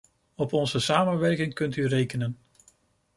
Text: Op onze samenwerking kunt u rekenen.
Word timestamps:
Op 0.35 0.53
onze 0.53 0.79
samenwerking 0.79 1.53
kunt 1.53 1.75
u 1.75 1.87
rekenen. 1.87 2.37